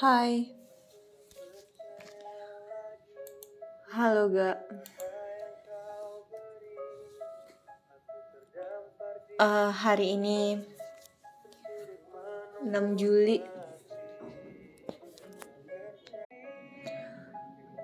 [0.00, 0.48] Hai.
[3.92, 4.56] Halo, Gak.
[9.36, 10.56] Uh, hari ini
[12.64, 13.44] 6 Juli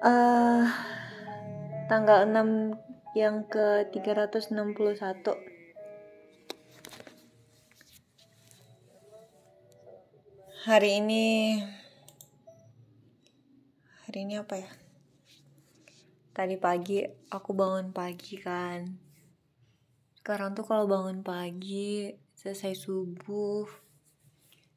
[0.00, 0.64] uh,
[1.92, 4.56] tanggal 6 yang ke 361
[10.64, 11.60] hari ini
[14.06, 14.70] hari ini apa ya?
[16.30, 18.86] Tadi pagi aku bangun pagi kan.
[20.14, 23.66] Sekarang tuh kalau bangun pagi selesai subuh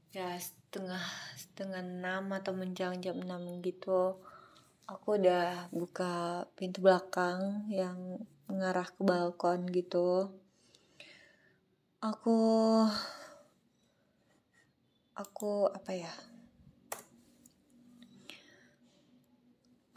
[0.09, 1.05] ya setengah
[1.37, 4.17] setengah enam atau menjelang jam enam gitu
[4.89, 8.17] aku udah buka pintu belakang yang
[8.49, 10.33] mengarah ke balkon gitu.
[12.01, 12.33] Aku
[15.13, 16.13] aku apa ya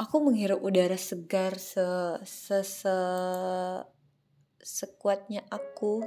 [0.03, 1.87] aku menghirup udara segar se
[2.27, 2.97] se, se
[4.59, 6.03] sekuatnya aku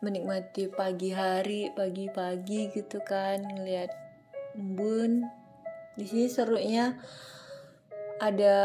[0.00, 3.92] menikmati pagi hari pagi-pagi gitu kan ngeliat
[4.56, 5.28] embun.
[6.00, 6.96] Di sini serunya
[8.24, 8.56] ada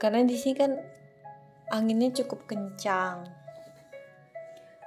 [0.00, 0.72] karena di sini kan
[1.68, 3.28] anginnya cukup kencang.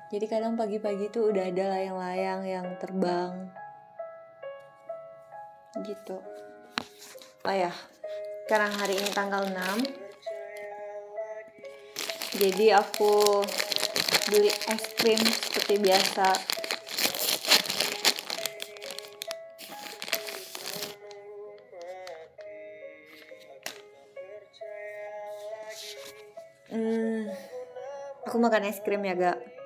[0.09, 3.61] Jadi kadang pagi-pagi tuh udah ada layang-layang yang terbang
[5.80, 6.19] gitu.
[7.47, 7.72] Oh ya
[8.45, 10.11] sekarang hari ini tanggal 6
[12.36, 13.44] jadi aku
[14.31, 16.31] beli es krim seperti biasa.
[26.72, 27.27] Hmm,
[28.23, 29.61] aku makan es krim ya, Gak?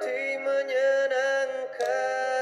[0.00, 2.39] Putih menyenangkan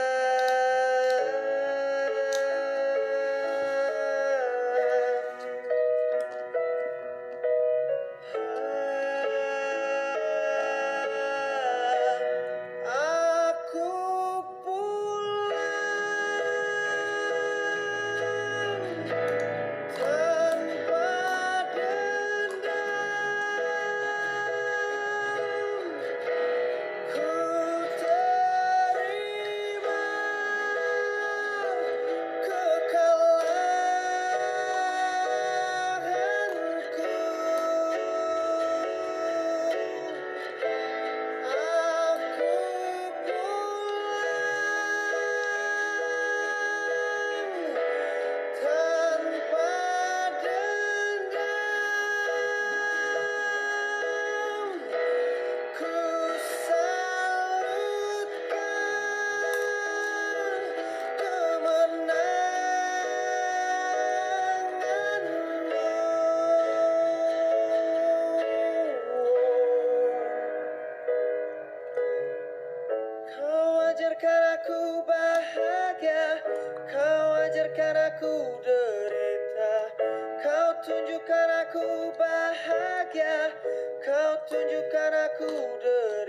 [82.59, 83.55] bahagia.
[84.03, 86.28] Kau tunjukkan aku derita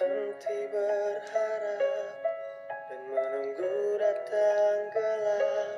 [0.00, 2.16] hati berharap
[2.88, 5.76] dan menunggu datang gelap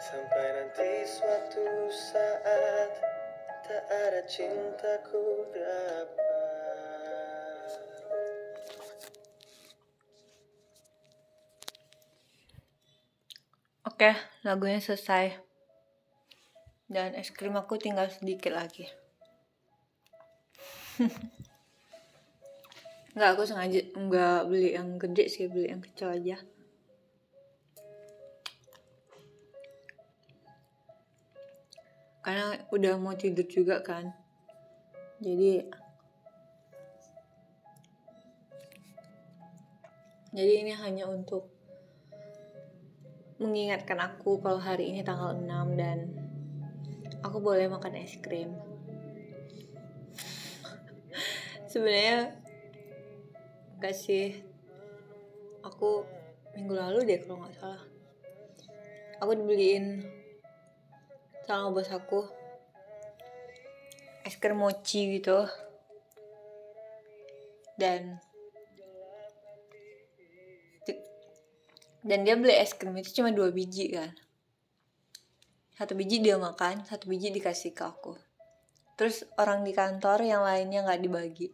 [0.00, 2.90] sampai nanti suatu saat
[3.60, 6.08] tak ada cintaku dapat.
[13.84, 15.36] Oke, lagunya selesai.
[16.88, 18.88] Dan es krim aku tinggal sedikit lagi.
[23.10, 26.38] Enggak, aku sengaja enggak beli yang gede sih, beli yang kecil aja.
[32.22, 34.14] Karena udah mau tidur juga kan.
[35.18, 35.80] Jadi
[40.30, 41.50] Jadi ini hanya untuk
[43.42, 46.06] mengingatkan aku kalau hari ini tanggal 6 dan
[47.26, 48.54] aku boleh makan es krim.
[51.72, 52.39] Sebenarnya
[53.80, 54.36] gak sih.
[55.64, 56.04] Aku
[56.52, 57.82] minggu lalu deh kalau nggak salah.
[59.24, 60.04] Aku dibeliin
[61.48, 62.28] sama bos aku
[64.28, 65.48] es krim mochi gitu.
[67.80, 68.20] Dan
[72.04, 74.12] dan dia beli es krim itu cuma dua biji kan.
[75.80, 78.12] Satu biji dia makan satu biji dikasih ke aku.
[79.00, 81.48] Terus orang di kantor yang lainnya nggak dibagi.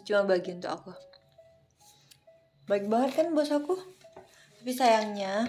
[0.00, 1.15] Cuma bagi untuk aku
[2.66, 3.78] baik banget kan bos aku?
[4.58, 5.46] Tapi sayangnya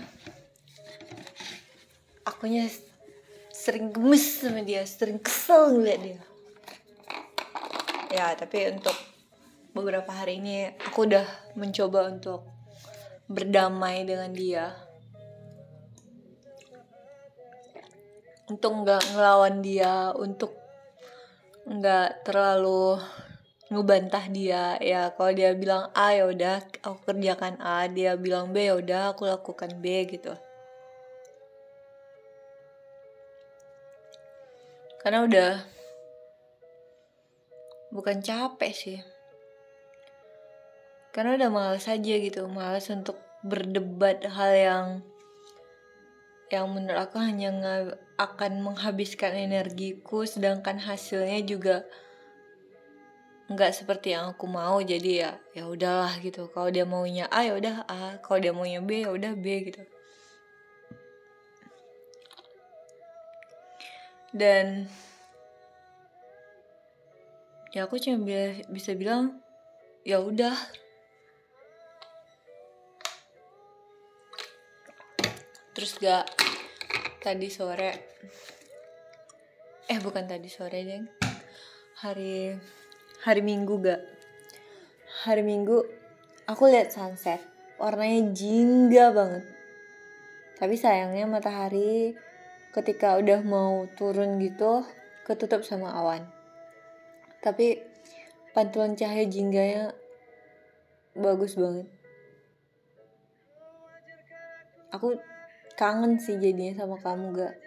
[2.21, 2.69] akunya
[3.49, 6.21] sering gemes sama dia sering kesel ngeliat dia.
[8.13, 8.93] Ya tapi untuk
[9.73, 11.25] beberapa hari ini aku udah
[11.57, 12.45] mencoba untuk
[13.25, 14.77] berdamai dengan dia.
[18.47, 20.55] Untuk nggak ngelawan dia untuk
[21.67, 22.95] nggak terlalu
[23.71, 24.79] ngebantah dia.
[24.79, 27.87] Ya kalau dia bilang A ya udah aku kerjakan A.
[27.91, 30.33] Dia bilang B ya udah aku lakukan B gitu.
[35.03, 35.51] Karena udah
[37.91, 38.99] bukan capek sih.
[41.15, 44.87] Karena udah males aja gitu males untuk berdebat hal yang
[46.47, 47.51] yang menurut aku hanya
[48.15, 51.75] akan menghabiskan energiku sedangkan hasilnya juga
[53.47, 56.51] nggak seperti yang aku mau jadi ya ya udahlah gitu.
[56.51, 58.19] Kalau dia maunya A ya udah A.
[58.19, 59.83] Kalau dia maunya B ya udah B gitu.
[64.35, 64.91] Dan
[67.71, 68.19] ya aku cuma
[68.67, 69.39] bisa bilang
[70.03, 70.55] ya udah.
[75.71, 76.25] Terus gak
[77.21, 77.91] tadi sore
[79.87, 81.03] eh bukan tadi sore deh
[82.03, 82.55] hari
[83.27, 83.99] hari minggu gak?
[85.27, 85.83] Hari minggu
[86.47, 87.43] aku lihat sunset.
[87.75, 89.43] Warnanya jingga banget.
[90.55, 92.15] Tapi sayangnya matahari
[92.71, 94.87] ketika udah mau turun gitu
[95.27, 96.23] ketutup sama awan.
[97.43, 97.83] Tapi
[98.55, 99.91] pantulan cahaya jingganya
[101.11, 101.91] bagus banget.
[104.95, 105.19] Aku
[105.75, 107.66] kangen sih jadinya sama kamu gak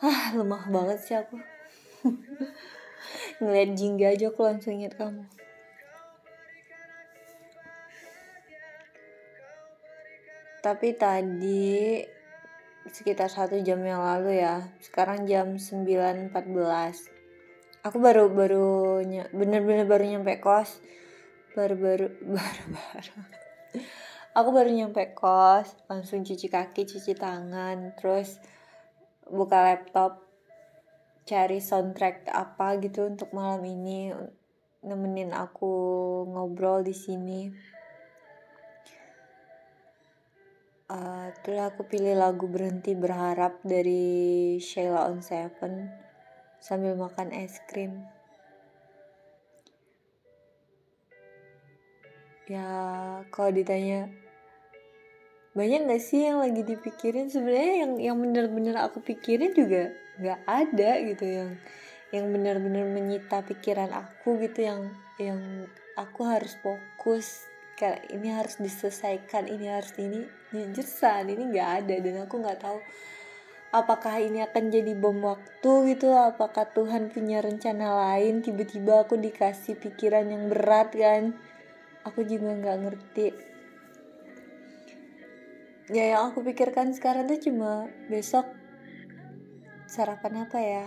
[0.00, 1.36] ah lemah banget sih aku.
[3.40, 5.24] Ngeliat jingga aja aku langsung inget kamu.
[10.60, 12.04] Tapi tadi
[12.88, 16.32] sekitar satu jam yang lalu ya sekarang jam 9.14
[17.80, 19.00] aku baru baru
[19.32, 20.80] bener-bener baru nyampe kos.
[21.56, 23.16] Baru baru baru baru.
[24.36, 28.38] Aku baru nyampe kos langsung cuci kaki cuci tangan terus
[29.30, 30.26] buka laptop
[31.24, 34.10] cari soundtrack apa gitu untuk malam ini
[34.82, 35.72] nemenin aku
[36.26, 37.40] ngobrol di sini.
[40.90, 45.86] Uh, terus aku pilih lagu berhenti berharap dari Sheila on Seven
[46.58, 48.02] sambil makan es krim.
[52.50, 52.66] Ya
[53.30, 54.10] kalau ditanya
[55.50, 57.26] banyak gak sih yang lagi dipikirin?
[57.26, 59.90] Sebenarnya yang yang bener-bener aku pikirin juga
[60.20, 61.50] nggak ada gitu yang
[62.10, 64.80] yang bener-bener menyita pikiran aku gitu yang
[65.18, 65.40] yang
[65.98, 70.22] aku harus fokus kayak ini harus diselesaikan ini harus ini.
[70.50, 70.86] Jujur
[71.26, 72.78] ini nggak ada dan aku nggak tahu
[73.70, 78.42] apakah ini akan jadi bom waktu gitu apakah Tuhan punya rencana lain.
[78.42, 81.34] Tiba-tiba aku dikasih pikiran yang berat kan.
[82.06, 83.49] Aku juga nggak ngerti
[85.90, 88.46] ya yang aku pikirkan sekarang tuh cuma besok.
[89.90, 90.86] Sarapan apa ya?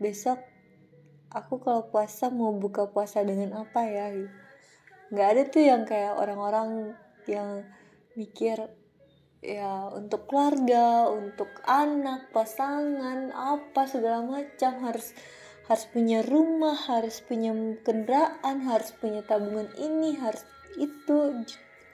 [0.00, 0.40] Besok
[1.32, 4.08] aku kalau puasa mau buka puasa dengan apa ya?
[5.12, 6.96] Nggak ada tuh yang kayak orang-orang
[7.28, 7.64] yang
[8.16, 8.56] mikir
[9.44, 14.72] ya untuk keluarga, untuk anak, pasangan, apa segala macam.
[14.80, 15.12] Harus
[15.68, 17.52] harus punya rumah, harus punya
[17.84, 20.44] kendaraan, harus punya tabungan ini, harus
[20.80, 21.44] itu.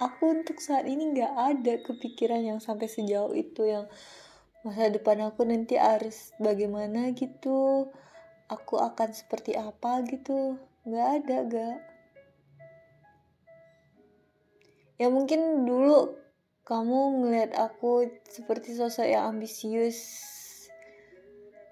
[0.04, 3.88] Aku untuk saat ini nggak ada kepikiran yang sampai sejauh itu yang
[4.61, 7.88] masa depan aku nanti harus bagaimana gitu
[8.52, 10.61] aku akan seperti apa gitu.
[10.84, 11.76] Nggak ada gak
[14.94, 16.14] ya mungkin dulu
[16.64, 19.99] kamu ngeliat aku seperti sosok yang ambisius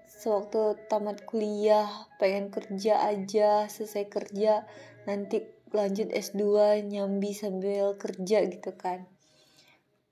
[0.05, 1.87] sewaktu tamat kuliah
[2.19, 4.67] pengen kerja aja selesai kerja
[5.07, 6.41] nanti lanjut S2
[6.85, 9.09] nyambi sambil kerja gitu kan.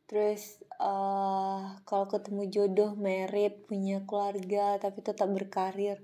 [0.09, 6.01] Terus uh, kalau ketemu jodoh merit punya keluarga tapi tetap berkarir.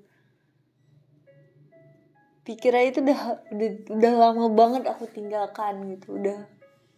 [2.48, 6.16] Pikiran itu udah udah, udah lama banget aku tinggalkan gitu.
[6.16, 6.38] Udah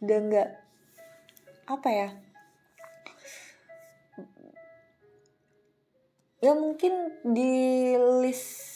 [0.05, 0.49] udah nggak
[1.65, 2.09] apa ya?
[6.39, 7.51] Ya mungkin di
[8.21, 8.68] list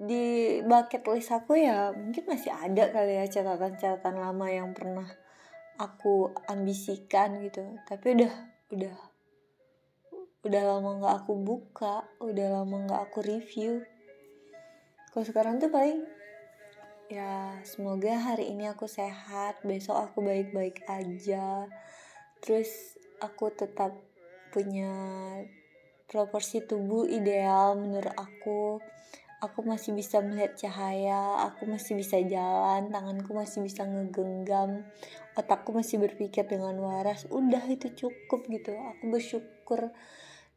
[0.00, 5.04] di bucket list aku ya mungkin masih ada kali ya catatan-catatan lama yang pernah
[5.76, 7.60] aku ambisikan gitu.
[7.84, 8.32] Tapi udah
[8.72, 8.96] udah
[10.40, 13.84] udah lama nggak aku buka udah lama nggak aku review.
[15.12, 16.00] Kalau sekarang tuh paling
[17.12, 21.68] ya semoga hari ini aku sehat besok aku baik-baik aja.
[22.40, 23.92] Terus aku tetap
[24.48, 24.96] punya
[26.08, 28.80] proporsi tubuh ideal menurut aku
[29.40, 34.84] aku masih bisa melihat cahaya aku masih bisa jalan tanganku masih bisa ngegenggam
[35.36, 37.24] otakku masih berpikir dengan waras.
[37.32, 38.76] Udah itu cukup gitu.
[38.76, 39.90] Aku bersyukur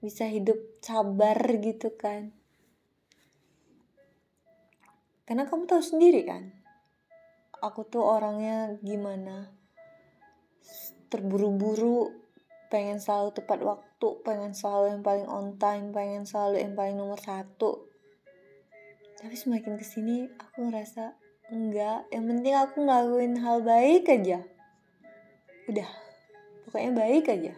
[0.04, 2.36] bisa hidup sabar gitu kan.
[5.24, 6.52] Karena kamu tahu sendiri kan
[7.64, 9.48] aku tuh orangnya gimana?
[11.08, 12.12] Terburu-buru
[12.68, 17.22] pengen selalu tepat waktu pengen selalu yang paling on time pengen selalu yang paling nomor
[17.22, 17.93] satu
[19.24, 21.16] tapi semakin ke sini aku ngerasa
[21.48, 22.04] enggak.
[22.12, 24.44] Yang penting aku ngelakuin hal baik aja.
[25.72, 25.88] Udah.
[26.68, 27.56] Pokoknya baik aja.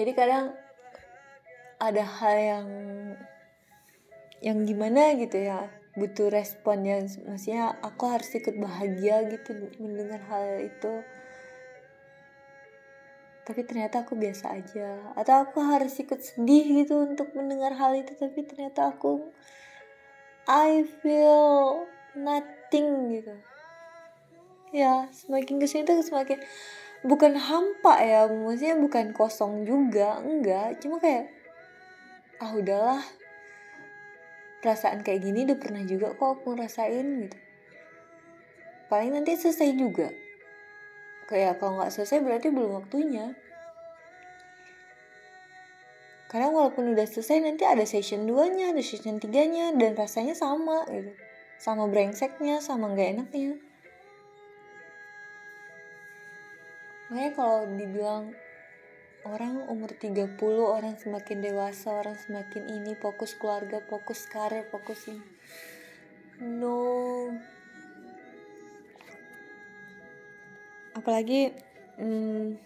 [0.00, 0.56] Jadi kadang
[1.76, 2.68] ada hal yang
[4.40, 10.64] yang gimana gitu ya butuh respon yang maksudnya aku harus ikut bahagia gitu mendengar hal
[10.64, 11.04] itu
[13.44, 15.14] tapi ternyata aku biasa aja.
[15.16, 19.32] Atau aku harus ikut sedih gitu untuk mendengar hal itu tapi ternyata aku
[20.46, 23.34] I feel nothing gitu.
[24.70, 26.38] Ya semakin ke sini tuh semakin
[27.00, 30.78] bukan hampa ya maksudnya bukan kosong juga enggak.
[30.78, 31.32] Cuma kayak
[32.38, 33.02] ah udahlah.
[34.60, 37.38] Perasaan kayak gini udah pernah juga kok aku ngerasain gitu.
[38.92, 40.12] Paling nanti selesai juga
[41.30, 43.38] kayak kalau nggak selesai berarti belum waktunya.
[46.30, 50.34] Karena walaupun udah selesai nanti ada session 2 nya ada session 3 nya dan rasanya
[50.34, 51.10] sama gitu.
[51.58, 53.52] Sama brengseknya sama nggak enaknya.
[57.10, 58.30] Makanya kalau dibilang
[59.26, 65.26] orang umur 30 orang semakin dewasa orang semakin ini fokus keluarga fokus karir fokus ini.
[66.40, 67.19] No
[71.00, 71.56] apalagi
[71.96, 72.60] hmm,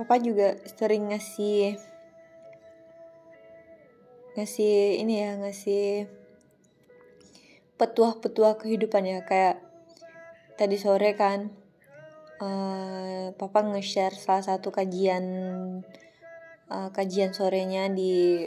[0.00, 1.76] papa juga sering ngasih
[4.36, 6.08] ngasih ini ya ngasih
[7.76, 9.20] petuah-petuah kehidupan ya.
[9.24, 9.60] Kayak
[10.56, 11.52] tadi sore kan
[12.40, 15.24] uh, papa nge-share salah satu kajian
[16.72, 18.44] uh, kajian sorenya di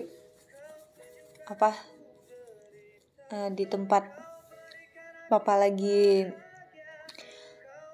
[1.49, 1.73] apa
[3.33, 4.05] uh, di tempat
[5.29, 6.25] papa lagi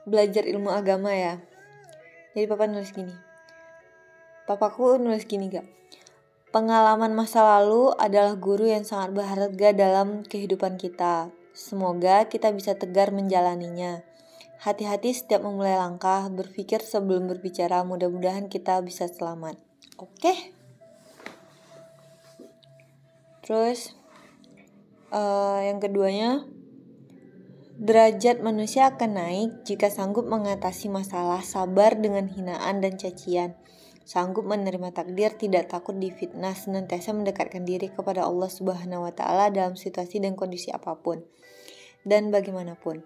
[0.05, 1.41] belajar ilmu agama ya
[2.37, 3.13] jadi papa nulis gini
[4.45, 5.75] papaku nulis gini gak
[6.55, 11.27] Pengalaman masa lalu adalah guru yang sangat berharga dalam kehidupan kita.
[11.51, 14.07] Semoga kita bisa tegar menjalaninya.
[14.63, 17.83] Hati-hati setiap memulai langkah, berpikir sebelum berbicara.
[17.83, 19.59] Mudah-mudahan kita bisa selamat.
[19.99, 20.55] Oke.
[23.43, 23.91] Terus
[25.11, 26.47] uh, yang keduanya,
[27.75, 33.55] derajat manusia akan naik jika sanggup mengatasi masalah, sabar dengan hinaan dan cacian
[34.05, 39.73] sanggup menerima takdir, tidak takut difitnah, senantiasa mendekatkan diri kepada Allah Subhanahu wa taala dalam
[39.73, 41.25] situasi dan kondisi apa pun
[42.05, 43.01] dan bagaimanapun.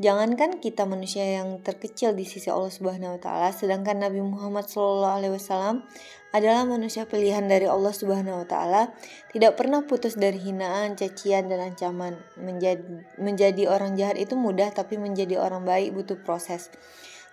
[0.00, 5.16] Jangankan kita manusia yang terkecil di sisi Allah Subhanahu wa taala, sedangkan Nabi Muhammad Shallallahu
[5.20, 5.84] alaihi wasallam
[6.32, 8.96] adalah manusia pilihan dari Allah Subhanahu wa taala,
[9.36, 12.16] tidak pernah putus dari hinaan, cacian dan ancaman.
[12.40, 16.72] Menjadi menjadi orang jahat itu mudah, tapi menjadi orang baik butuh proses.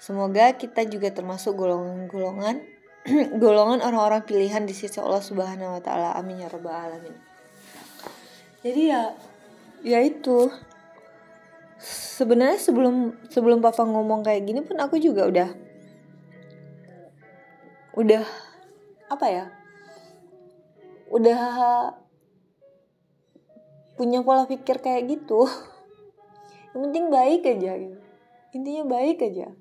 [0.04, 2.60] Semoga kita juga termasuk golongan-golongan
[3.44, 6.12] golongan orang-orang pilihan di sisi Allah Subhanahu wa taala.
[6.20, 7.16] Amin ya rabbal alamin.
[8.60, 9.16] Jadi ya
[9.80, 10.52] ya itu
[11.80, 15.50] sebenarnya sebelum sebelum papa ngomong kayak gini pun aku juga udah
[17.96, 18.24] udah
[19.10, 19.46] apa ya
[21.10, 21.42] udah
[24.00, 25.44] punya pola pikir kayak gitu.
[26.72, 28.00] Yang penting baik aja gitu.
[28.56, 29.52] Intinya baik aja.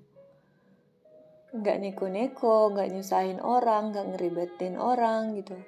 [1.50, 5.58] Nggak neko-neko nggak nyusahin orang nggak ngeribetin orang gitu.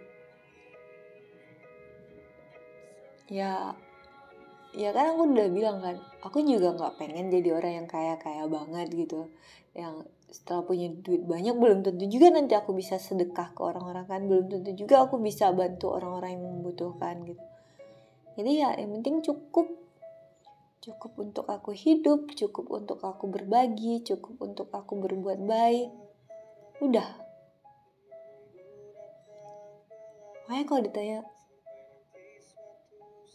[3.26, 3.74] Ya
[4.70, 8.46] ya kan aku udah bilang kan aku juga nggak pengen jadi orang yang kaya kaya
[8.46, 9.30] banget gitu.
[9.74, 14.20] Yang setelah punya duit banyak belum tentu juga nanti aku bisa sedekah ke orang-orang kan.
[14.30, 17.42] Belum tentu juga aku bisa bantu orang-orang yang membutuhkan gitu.
[18.38, 19.66] Jadi ya yang penting cukup.
[20.80, 25.92] Cukup untuk aku hidup cukup untuk aku berbagi cukup untuk aku berbuat baik.
[26.80, 27.20] Udah.
[30.48, 31.20] Makanya kalau ditanya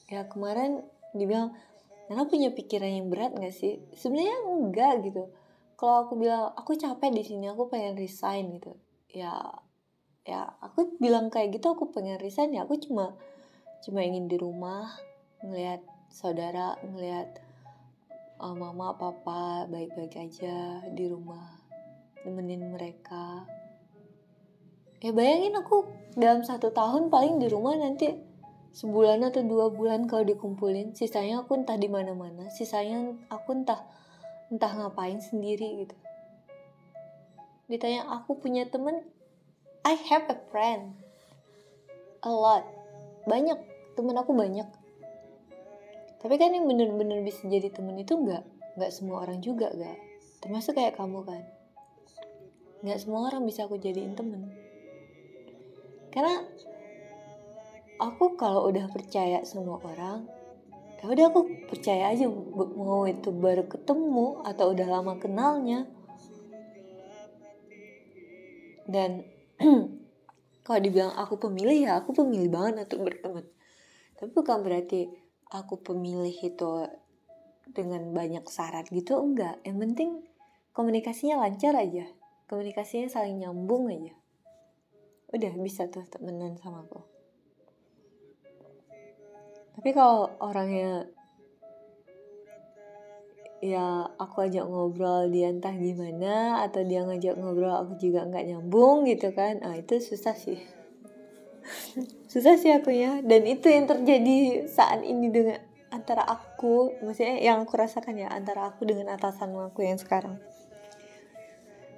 [0.09, 1.55] ya kemarin dibilang
[2.05, 3.81] Nana punya pikiran yang berat gak sih?
[3.97, 5.33] Sebenarnya enggak gitu.
[5.73, 8.77] Kalau aku bilang aku capek di sini aku pengen resign gitu.
[9.09, 9.33] Ya
[10.25, 13.13] ya aku bilang kayak gitu aku pengen resign ya aku cuma
[13.85, 14.89] cuma ingin di rumah
[15.45, 17.37] ngelihat saudara ngelihat
[18.41, 21.61] uh, mama papa baik-baik aja di rumah
[22.25, 23.45] nemenin mereka.
[25.03, 25.85] Ya bayangin aku
[26.17, 28.09] dalam satu tahun paling di rumah nanti
[28.75, 33.87] sebulan atau dua bulan kalau dikumpulin sisanya aku entah di mana mana sisanya aku entah
[34.51, 35.95] entah ngapain sendiri gitu.
[37.71, 39.07] Ditanya aku punya temen?
[39.87, 40.99] I have a friend.
[42.21, 42.67] A lot.
[43.25, 43.57] Banyak
[43.95, 44.67] temen aku banyak.
[46.19, 48.43] Tapi kan yang bener-bener bisa jadi temen itu nggak
[48.75, 49.97] nggak semua orang juga gak
[50.43, 51.41] termasuk kayak kamu kan.
[52.83, 54.51] Nggak semua orang bisa aku jadiin temen.
[56.11, 56.43] Karena
[57.99, 60.27] aku kalau udah percaya sama orang
[61.05, 65.85] ya udah aku percaya aja mau itu baru ketemu atau udah lama kenalnya.
[68.89, 69.21] Dan
[70.65, 73.45] kalau dibilang aku pemilih ya aku pemilih banget untuk berteman.
[74.17, 75.13] Tapi bukan berarti
[75.53, 76.89] aku pemilih itu
[77.69, 79.61] dengan banyak syarat gitu enggak.
[79.61, 80.09] Yang penting
[80.73, 82.09] komunikasinya lancar aja.
[82.49, 84.17] Komunikasinya saling nyambung aja.
[85.29, 87.14] Udah bisa tuh temenan sama aku
[89.75, 91.11] tapi kalau orangnya
[93.59, 99.03] ya aku ajak ngobrol dia entah gimana atau dia ngajak ngobrol aku juga nggak nyambung
[99.09, 100.59] gitu kan ah itu susah sih.
[102.31, 105.59] Susah sih aku ya dan itu yang terjadi saat ini dengan
[105.89, 110.37] antara aku maksudnya yang aku rasakan ya antara aku dengan atasan aku yang sekarang.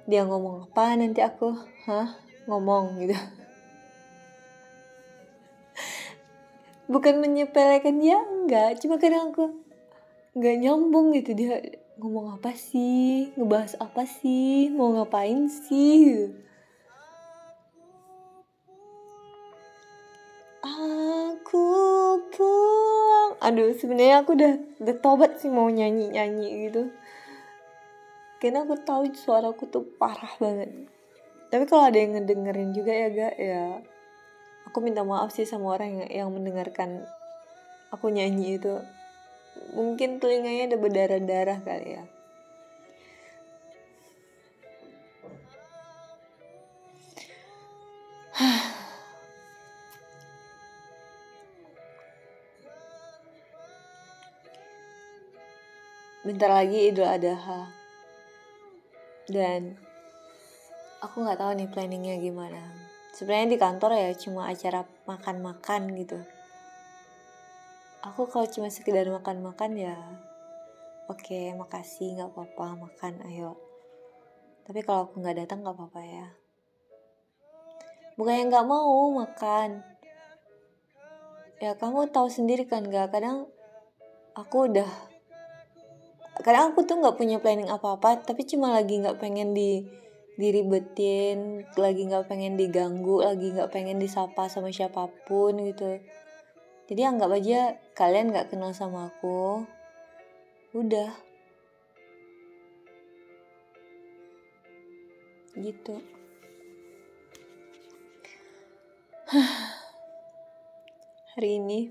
[0.08, 1.52] Dia ngomong apa nanti aku?
[1.84, 2.16] Hah?
[2.48, 3.37] Ngomong gitu
[6.88, 8.80] bukan menyepelekan dia enggak.
[8.80, 9.52] Cuma kadang aku
[10.34, 11.36] nggak nyambung gitu.
[11.36, 11.60] Dia
[12.00, 13.30] ngomong apa sih?
[13.36, 14.72] Ngebahas apa sih?
[14.72, 16.32] Mau ngapain sih?
[20.64, 21.66] Aku
[22.34, 23.32] pulang.
[23.44, 26.90] Aduh sebenarnya aku udah udah tobat sih mau nyanyi nyanyi gitu.
[28.40, 30.70] Karena aku tahu suaraku tuh parah banget.
[31.48, 33.64] Tapi kalau ada yang ngedengerin juga ya gak ya
[34.68, 37.08] aku minta maaf sih sama orang yang, yang mendengarkan
[37.88, 38.76] aku nyanyi itu.
[39.72, 42.04] Mungkin telinganya ada berdarah-darah kali ya.
[56.28, 57.72] Bentar lagi Idul Adha.
[59.32, 59.80] Dan
[61.00, 62.87] aku nggak tahu nih planningnya gimana
[63.18, 66.22] sebenarnya di kantor ya cuma acara makan-makan gitu.
[68.06, 69.98] Aku kalau cuma sekedar makan-makan ya
[71.10, 73.58] oke okay, makasih nggak apa-apa makan ayo.
[74.62, 76.26] Tapi kalau aku nggak datang nggak apa-apa ya.
[78.14, 79.82] Bukan yang nggak mau makan.
[81.58, 83.50] Ya kamu tahu sendiri kan nggak kadang
[84.38, 84.86] aku udah
[86.38, 89.82] kadang aku tuh nggak punya planning apa-apa tapi cuma lagi nggak pengen di
[90.38, 95.98] diribetin lagi nggak pengen diganggu lagi nggak pengen disapa sama siapa pun gitu.
[96.86, 99.66] Jadi anggap aja kalian nggak kenal sama aku
[100.78, 101.10] udah.
[105.58, 105.98] Gitu.
[111.34, 111.90] Hari ini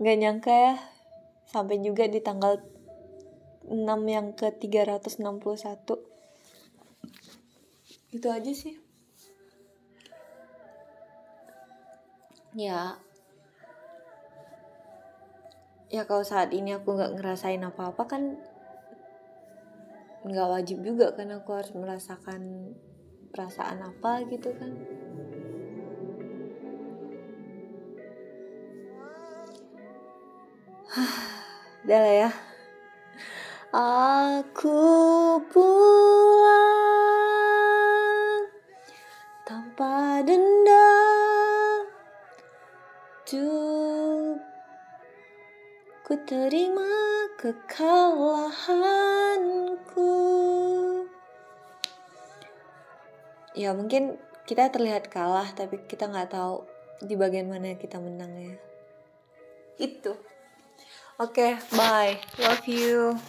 [0.00, 0.74] nggak nyangka ya
[1.44, 2.56] sampai juga di tanggal
[3.68, 6.15] 6 yang ke 361
[8.16, 8.80] itu aja sih.
[12.56, 12.96] Ya.
[15.92, 18.22] Ya kalau saat ini aku nggak ngerasain apa-apa kan
[20.26, 22.72] nggak wajib juga kan aku harus merasakan
[23.30, 24.72] perasaan apa gitu kan.
[31.84, 32.30] Udah lah ya.
[33.76, 34.80] Aku
[35.52, 36.95] pulang
[39.76, 41.84] tanpa dendam
[43.28, 44.40] tuh
[46.00, 46.88] ku terima
[47.36, 48.72] kekalahanku.
[53.52, 54.16] Ya mungkin
[54.48, 56.64] kita terlihat kalah tapi kita nggak tahu
[57.04, 58.56] di bagian mana kita menangnya
[59.76, 60.16] itu.
[61.20, 62.16] Oke okay, bye.
[62.40, 63.20] Love you